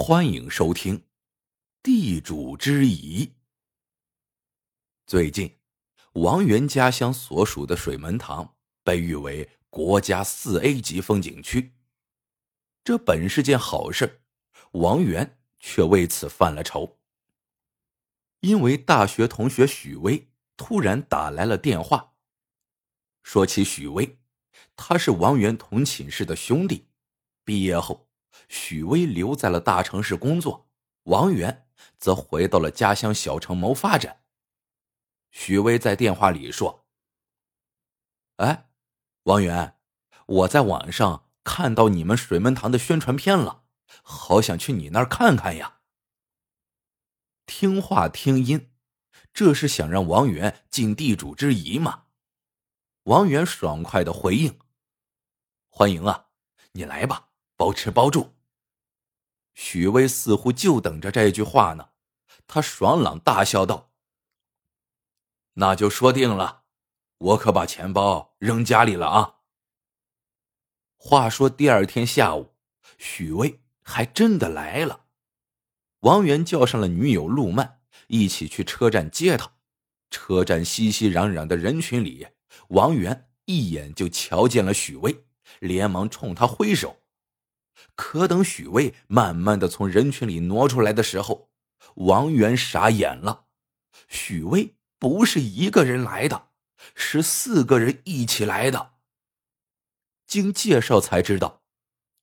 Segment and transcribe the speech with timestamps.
[0.00, 0.98] 欢迎收听
[1.82, 3.26] 《地主之谊》。
[5.08, 5.58] 最近，
[6.12, 8.54] 王源家乡所属的水门塘
[8.84, 11.74] 被誉为国家四 A 级风景区，
[12.84, 14.22] 这本是件好事，
[14.70, 17.00] 王源却为此犯了愁。
[18.38, 22.14] 因为大学同学许巍突然打来了电话，
[23.24, 24.20] 说起许巍，
[24.76, 26.86] 他是王源同寝室的兄弟，
[27.44, 28.07] 毕业后。
[28.48, 30.68] 许巍留在了大城市工作，
[31.04, 31.66] 王源
[31.98, 34.22] 则回到了家乡小城谋发展。
[35.30, 36.86] 许巍在电话里说
[38.36, 38.70] ：“哎，
[39.24, 39.76] 王源，
[40.26, 43.64] 我在网上看到你们水门塘的宣传片了，
[44.02, 45.80] 好想去你那儿看看呀。”
[47.44, 48.70] 听话听音，
[49.32, 52.04] 这是想让王源尽地主之谊吗？
[53.04, 54.58] 王源爽快的回应
[55.68, 56.28] ：“欢迎啊，
[56.72, 57.27] 你来吧。”
[57.58, 58.36] 包吃包住。
[59.54, 61.90] 许巍似乎就等着这句话呢，
[62.46, 63.90] 他爽朗大笑道
[65.54, 66.62] ：“那就说定了，
[67.18, 69.40] 我可把钱包扔家里了啊。”
[70.96, 72.54] 话说第二天下午，
[72.96, 75.06] 许巍还真的来了。
[76.00, 79.52] 王源叫上了女友陆曼，一起去车站接他。
[80.10, 82.28] 车站熙熙攘攘的人群里，
[82.68, 85.26] 王源一眼就瞧见了许巍，
[85.58, 86.96] 连忙冲他挥手。
[87.94, 91.50] 可等许巍慢慢的从人群里挪出来的时候，
[91.96, 93.46] 王源傻眼了。
[94.08, 96.48] 许巍不是一个人来的，
[96.94, 98.94] 是四个人一起来的。
[100.26, 101.62] 经介绍才知道，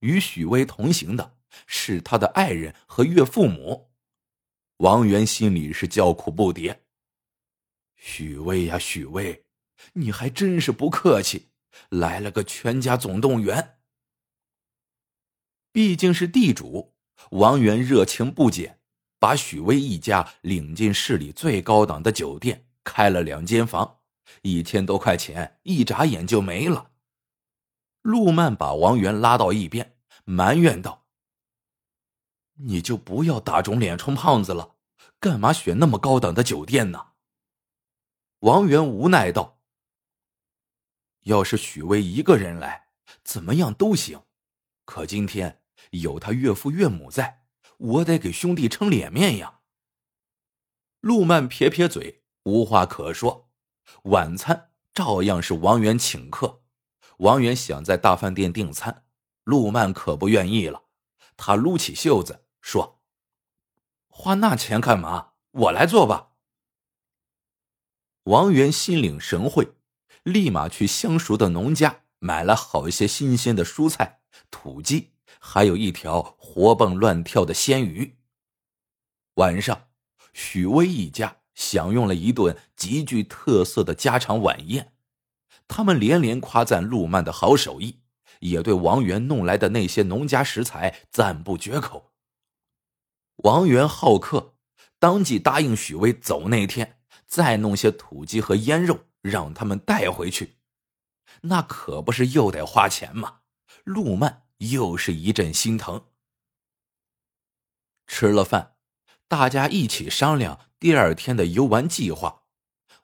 [0.00, 3.90] 与许巍同行的是他的爱人和岳父母。
[4.78, 6.78] 王源心里是叫苦不迭。
[7.96, 9.46] 许巍呀，许巍，
[9.94, 11.48] 你还真是不客气，
[11.88, 13.78] 来了个全家总动员。
[15.74, 16.94] 毕竟是地主，
[17.32, 18.78] 王源热情不减，
[19.18, 23.98] 把许巍一家领进市里最高档的酒店，开了两间房，
[24.42, 26.92] 一千多块钱一眨眼就没了。
[28.02, 31.06] 陆曼把王源拉到一边，埋怨道
[32.62, 34.76] ：“你就不要打肿脸充胖子了，
[35.18, 37.08] 干嘛选那么高档的酒店呢？”
[38.46, 39.58] 王源无奈道
[41.26, 42.90] ：“要是许巍一个人来，
[43.24, 44.22] 怎么样都行，
[44.84, 47.44] 可今天……”有他岳父岳母在，
[47.76, 49.60] 我得给兄弟撑脸面呀。
[51.00, 53.50] 陆曼撇撇嘴，无话可说。
[54.04, 56.62] 晚餐照样是王源请客。
[57.18, 59.04] 王源想在大饭店订餐，
[59.44, 60.84] 陆曼可不愿意了。
[61.36, 63.02] 他撸起袖子说
[64.08, 65.32] ：“花那钱干嘛？
[65.50, 66.30] 我来做吧。”
[68.24, 69.74] 王源心领神会，
[70.22, 75.13] 立马去相熟的农家买了好一些新鲜的蔬菜、土鸡。
[75.46, 78.16] 还有一条活蹦乱跳的鲜鱼。
[79.34, 79.88] 晚上，
[80.32, 84.94] 许巍一家享用了一顿极具特色的家常晚宴，
[85.68, 88.00] 他们连连夸赞陆曼的好手艺，
[88.40, 92.14] 也对王源弄来的那些农家食材赞不绝口。
[93.36, 94.54] 王源好客，
[94.98, 100.56] 当即答应许巍走那天再弄些土鸡和腌肉让他们带回去，
[101.42, 103.40] 那可不是又得花钱吗？
[103.84, 104.43] 陆曼。
[104.58, 106.06] 又是一阵心疼。
[108.06, 108.76] 吃了饭，
[109.26, 112.42] 大家一起商量第二天的游玩计划。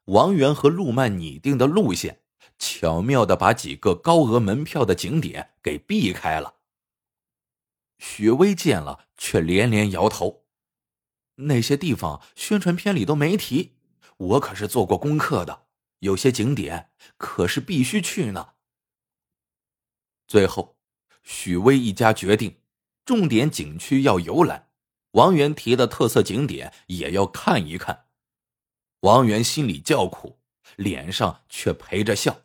[0.04, 2.22] 王源和陆曼拟定的路线，
[2.58, 6.56] 巧妙的把几个高额门票的景点给避开了。
[7.98, 10.44] 许巍见了，却连连摇头
[11.36, 13.76] ：“那些地方宣传片里都没提，
[14.16, 15.66] 我可是做过功课的，
[16.00, 18.54] 有些景点可是必须去呢。”
[20.26, 20.79] 最后。
[21.22, 22.56] 许巍一家决定，
[23.04, 24.70] 重点景区要游览，
[25.12, 28.06] 王源提的特色景点也要看一看。
[29.00, 30.38] 王源心里叫苦，
[30.76, 32.42] 脸上却陪着笑。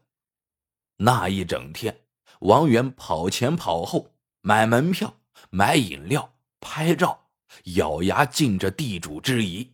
[0.97, 2.05] 那一整天，
[2.39, 5.19] 王源跑前跑后，买门票、
[5.49, 7.28] 买饮料、拍照，
[7.75, 9.73] 咬牙尽着地主之谊。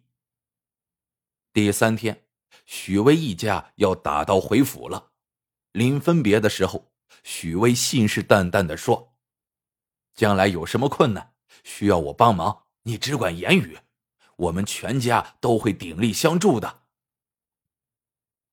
[1.54, 2.26] 第三天，
[2.66, 5.12] 许巍一家要打道回府了，
[5.74, 6.91] 临分别的时候。
[7.24, 9.14] 许巍信誓旦旦的说
[10.16, 13.80] ：“将来有什么困难需要我帮忙，你只管言语，
[14.36, 16.82] 我们全家都会鼎力相助的。”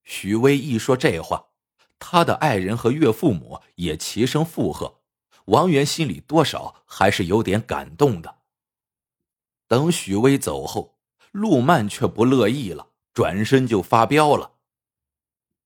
[0.04, 1.48] 许巍一说这话，
[1.98, 5.02] 他的爱人和岳父母也齐声附和。
[5.46, 8.38] 王源心里多少还是有点感动的。
[9.66, 10.98] 等许巍走后，
[11.32, 14.56] 陆曼却不乐意了，转身就发飙了：“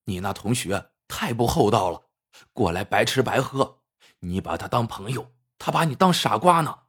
[0.05, 2.02] 你那同学太不厚道了！”
[2.51, 3.81] 过来白吃白喝，
[4.19, 6.83] 你把他当朋友，他把你当傻瓜呢。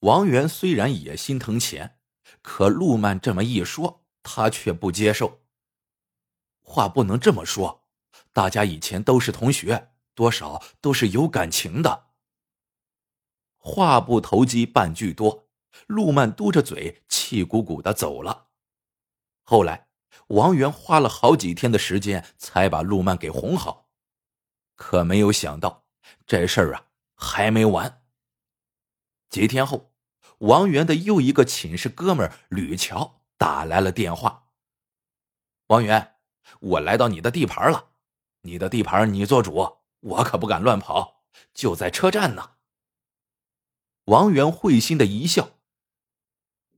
[0.00, 1.98] 王源虽然也心疼钱，
[2.42, 5.42] 可陆曼这么一说，他却不接受。
[6.62, 7.88] 话不能这么说，
[8.32, 12.06] 大家以前都是同学，多少都是有感情的。
[13.56, 15.48] 话不投机半句多，
[15.86, 18.48] 陆曼嘟着嘴，气鼓鼓的走了。
[19.42, 19.85] 后来，
[20.28, 23.88] 王源花了好几天的时间才把陆曼给哄好，
[24.74, 25.84] 可没有想到，
[26.26, 28.02] 这事儿啊还没完。
[29.28, 29.92] 几天后，
[30.38, 34.48] 王源的又一个寝室哥们吕乔打来了电话。
[35.68, 36.16] 王源，
[36.60, 37.90] 我来到你的地盘了，
[38.42, 42.52] 你的地盘你做主，我可不敢乱跑，就在车站呢。
[44.04, 45.50] 王源会心的一笑，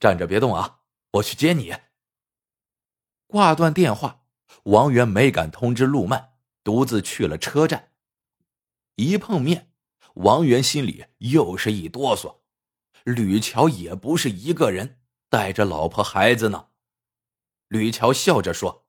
[0.01, 0.81] 站着别动啊，
[1.13, 1.75] 我去接你。
[3.29, 4.23] 挂断电话，
[4.65, 6.33] 王源没敢通知陆曼，
[6.65, 7.93] 独自去了车站。
[8.95, 9.71] 一碰面，
[10.15, 12.39] 王源心里又是一哆嗦。
[13.05, 14.99] 吕乔也不是一个人，
[15.29, 16.69] 带着老婆孩子呢。
[17.69, 18.87] 吕乔笑着说：“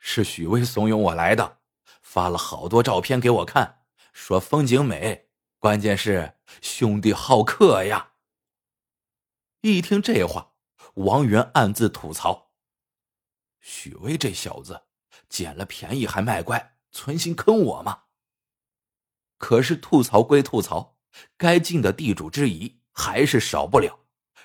[0.00, 1.58] 是许巍怂恿我来的，
[2.00, 3.82] 发了好多照片给我看，
[4.14, 5.28] 说风景美，
[5.58, 8.12] 关键是兄弟好客呀。”
[9.60, 10.54] 一听这话，
[10.94, 12.47] 王源暗自吐槽
[13.70, 14.80] ：“许巍这小子，
[15.28, 18.04] 捡了便宜还卖乖，存心坑我吗？”
[19.36, 20.96] 可是吐槽归吐槽，
[21.36, 22.78] 该尽的地主之谊。
[23.00, 23.96] 还是少不了，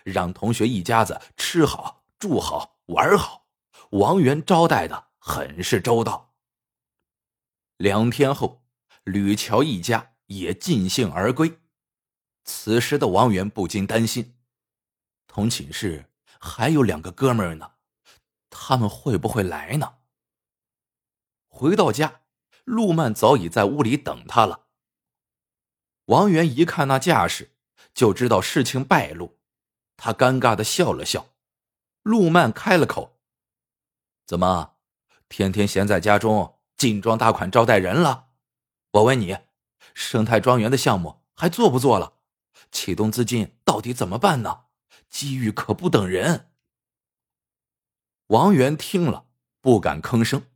[0.04, 3.48] 让同学一家子吃好、住好、玩好。
[3.90, 6.36] 王源招待的很是周到。
[7.78, 8.64] 两天后，
[9.06, 11.58] 吕乔一家也尽兴而归。
[12.44, 14.36] 此时的王源不禁担心，
[15.26, 17.73] 同寝室还有两个哥们呢，
[18.56, 19.96] 他们会不会来呢？
[21.48, 22.22] 回到家，
[22.64, 24.68] 陆曼早已在屋里等他了。
[26.06, 27.50] 王源一看那架势。
[27.94, 29.38] 就知道事情败露，
[29.98, 31.28] 他尴尬的笑了笑。
[32.02, 33.20] 陆曼开了口
[34.26, 34.78] ：“怎么，
[35.30, 38.30] 天天闲在家中，劲装大款招待人了？
[38.92, 39.38] 我问你，
[39.94, 42.14] 生态庄园的项目还做不做了？
[42.72, 44.66] 启动资金到底怎么办呢？
[45.10, 46.52] 机遇可不等人。”
[48.34, 49.28] 王源听了
[49.62, 50.48] 不敢吭声。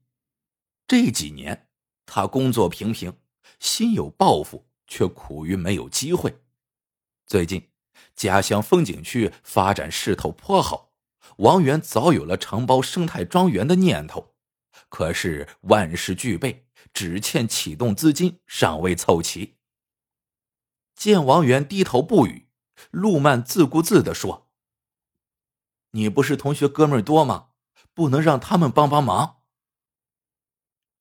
[0.88, 1.70] 这几年
[2.08, 3.16] 他工作平平，
[3.60, 6.42] 心有抱负，却苦于没有机会。
[7.28, 7.70] 最近，
[8.16, 10.92] 家乡风景区发展势头颇好，
[11.38, 14.34] 王源早有了承包生态庄园的念头。
[14.90, 19.58] 可是万事俱备，只欠启动资金尚未凑齐。
[20.96, 22.48] 见王源低头不语，
[22.90, 24.50] 陆曼自顾自的说
[25.92, 27.50] ：“你不是同学哥们多吗？
[27.98, 29.38] 不能让他们帮帮忙？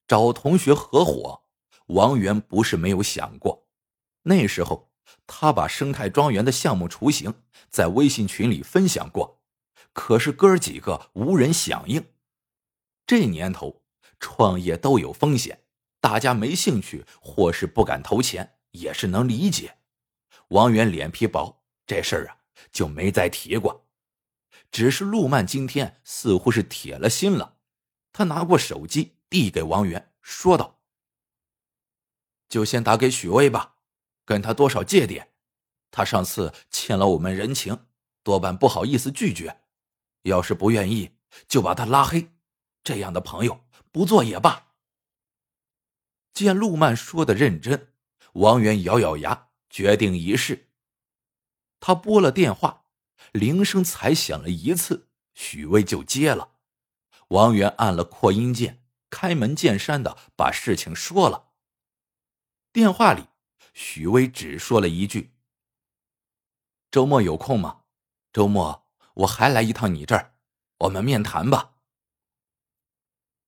[0.08, 1.42] 找同学合伙？”
[1.88, 3.68] 王源不是没有想过，
[4.22, 4.90] 那时候。
[5.28, 7.32] 他把生态庄园的项目雏形
[7.68, 9.40] 在微信群里分享过，
[9.92, 12.04] 可是哥几个无人响应。
[13.06, 13.82] 这年头
[14.18, 15.62] 创业都有风险，
[16.00, 19.78] 大家没兴趣或是不敢投钱，也是能理解。
[20.48, 22.38] 王源脸皮薄，这事儿啊
[22.72, 23.85] 就没再提过。
[24.70, 27.56] 只是陆曼今天似乎是铁了心了，
[28.12, 30.80] 他拿过手机递给王源，说道
[32.48, 33.74] ：“就先打给许巍吧。”
[34.26, 35.32] 跟他多少借点，
[35.92, 37.86] 他上次欠了我们人情，
[38.24, 39.62] 多半不好意思拒绝。
[40.22, 41.12] 要是不愿意，
[41.46, 42.32] 就把他拉黑。
[42.82, 44.72] 这样的朋友不做也罢。
[46.32, 47.92] 见陆曼说的认真，
[48.32, 50.70] 王源咬咬牙，决定一试。
[51.78, 52.85] 他拨了电话，
[53.32, 56.52] 铃声才响了一次，许巍就接了。
[57.28, 61.50] 王源按了扩音键，开门见山的把事情说了。
[62.72, 63.26] 电话里。
[63.78, 65.34] 许巍只说了一句
[66.90, 67.82] ：“周末有空吗？
[68.32, 70.32] 周末我还来一趟你这儿，
[70.78, 71.74] 我们面谈吧。”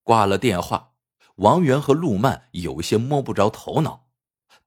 [0.05, 0.93] 挂了电话，
[1.37, 4.11] 王源和陆曼有些摸不着头脑，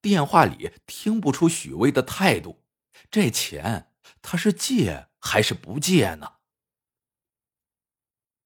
[0.02, 2.64] 电话里听不出许巍的态度，
[3.12, 3.91] 这钱
[4.22, 6.34] 他是借还是不借呢？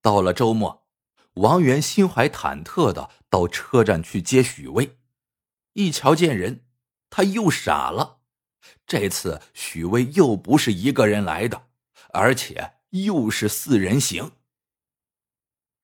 [0.01, 0.87] 到了周末，
[1.33, 4.97] 王源心怀忐忑的到车站去接许巍，
[5.73, 6.65] 一瞧见人。
[7.09, 8.19] 他又傻了，
[8.85, 11.67] 这次许巍又不是一个人来的，
[12.11, 14.33] 而且又是四人行。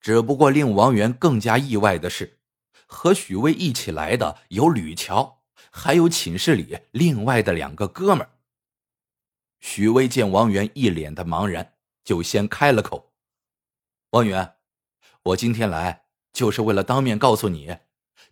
[0.02, 2.40] 只不过令王源更加意外的是，
[2.86, 8.41] 和许巍一起来的有吕乔，还有寝室里另外的两个哥们儿。
[9.62, 13.14] 许巍见王源一脸的茫然，就先开了口
[14.12, 14.56] ：“王源，
[15.24, 17.78] 我今天来就是为了当面告诉你，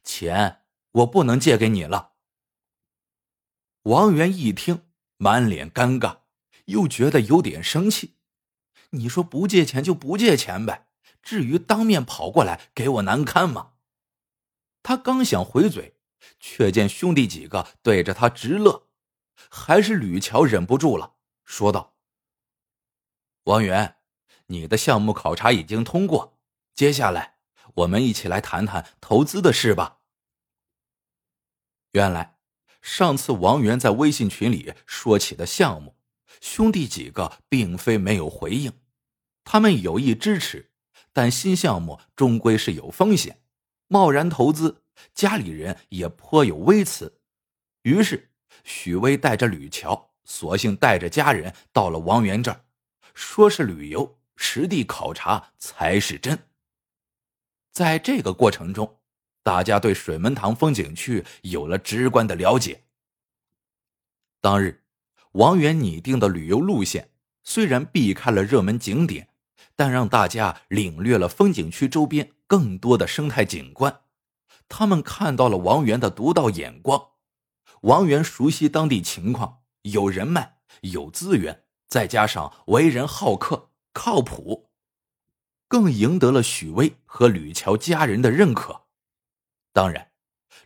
[0.03, 2.13] 钱我不能借给你了。”
[3.83, 4.83] 王源一听，
[5.17, 6.17] 满脸尴尬，
[6.65, 8.15] 又觉得有点生气。
[8.91, 10.87] 你说不借钱就不借钱呗，
[11.21, 13.73] 至于当面跑过来给我难堪吗？
[14.81, 15.95] 他刚想回嘴，
[16.39, 18.87] 却见兄弟几个对着他直乐，
[19.49, 21.17] 还是吕乔忍不住了，
[21.49, 21.95] 说道
[23.45, 23.95] ：“王源，
[24.45, 26.37] 你的项目考察已经通过，
[26.75, 27.39] 接下来
[27.73, 29.97] 我们一起来谈谈投资的事吧。”
[31.93, 32.37] 原来，
[32.83, 35.95] 上次王源在微信群里说起的项目，
[36.39, 38.71] 兄弟几个并非没有回应，
[39.43, 40.71] 他们有意支持，
[41.11, 43.41] 但新项目终归是有风险，
[43.87, 44.83] 贸然投资，
[45.15, 47.19] 家里人也颇有微词。
[47.81, 48.31] 于是，
[48.63, 52.61] 许巍带着吕乔，索性带着家人到了王源这儿，
[53.13, 56.37] 说是旅游，实地考察才是真。
[57.73, 58.95] 在这个过程中。
[59.41, 62.83] 大家对水门塘风景区有了直观的了解。
[64.41, 64.83] 当日，
[65.31, 67.09] 王源拟定的旅游路线
[67.41, 69.29] 虽然避开了热门景点，
[69.75, 74.01] 但让大家领略了风景区周边更多的生态景观。
[74.67, 77.11] 他们看到了王源的独到眼光。
[77.83, 84.69] 王源熟悉当地情况，有人脉，有资源，再加上为人好客、靠谱，
[85.67, 88.83] 更赢得了许巍和吕乔家人的认可。
[89.71, 90.11] 当然，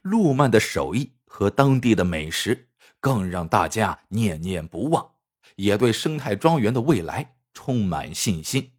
[0.01, 5.15] 陆曼的手艺和当地的美食更让大家念念不忘，
[5.57, 8.71] 也对生态庄园的未来充满信心。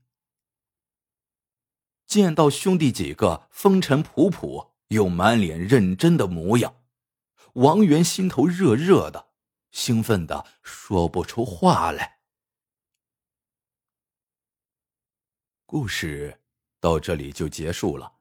[2.07, 6.77] 见到兄弟几个风尘仆仆又满脸认真的模样，
[7.55, 9.29] 王源心头热热的，
[9.75, 12.21] 兴奋的说不出话来。
[15.67, 16.41] 故事
[16.79, 18.21] 到这里就结束了。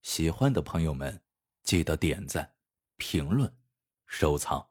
[0.00, 1.22] 喜欢的朋友们，
[1.62, 2.56] 记得点赞、
[2.96, 3.54] 评论、
[4.06, 4.70] 收藏，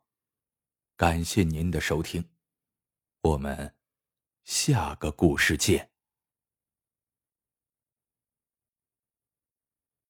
[0.97, 2.27] 感谢您的收听，
[3.21, 3.75] 我们
[4.43, 5.91] 下个故事见。